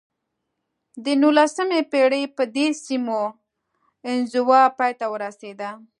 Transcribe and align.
د 1.03 1.05
نولسمې 1.21 1.81
پېړۍ 1.91 2.23
په 2.35 2.43
دې 2.55 2.67
سیمو 2.83 3.21
انزوا 4.09 4.61
پای 4.77 4.91
ته 4.99 5.05
ورسېده. 5.13 5.69